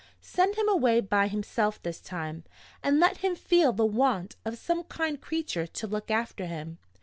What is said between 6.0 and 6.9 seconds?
after him.